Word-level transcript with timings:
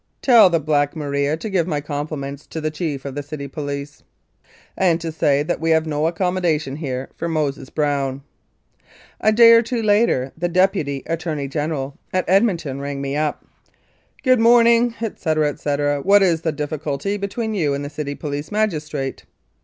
"Tell 0.23 0.49
the 0.49 0.59
Black 0.59 0.95
Maria 0.95 1.37
to 1.37 1.47
give 1.47 1.67
my 1.67 1.79
compliments 1.79 2.47
to 2.47 2.59
the 2.59 2.71
Chief 2.71 3.05
of 3.05 3.13
the 3.13 3.21
City 3.21 3.47
Police, 3.47 4.01
and 4.75 4.99
to 4.99 5.11
say 5.11 5.43
that 5.43 5.61
we 5.61 5.69
have 5.69 5.85
no 5.85 6.07
accommodation 6.07 6.77
here 6.77 7.11
for 7.15 7.27
Moses 7.29 7.69
Brown." 7.69 8.23
A 9.19 9.31
day 9.31 9.51
or 9.51 9.61
two 9.61 9.83
later 9.83 10.31
the 10.35 10.47
Deputy 10.49 11.03
Attorney 11.05 11.47
General 11.47 11.99
at 12.11 12.25
Edmonton 12.27 12.79
rang 12.81 12.99
me 12.99 13.15
up: 13.15 13.45
"Good 14.23 14.39
morning, 14.39 14.95
etc. 15.03 15.47
etc. 15.49 16.01
What 16.01 16.23
is 16.23 16.41
the 16.41 16.51
difficulty 16.51 17.15
between 17.17 17.53
you 17.53 17.75
and 17.75 17.85
the 17.85 17.87
City 17.91 18.15
Police 18.15 18.51
magistrate 18.51 19.25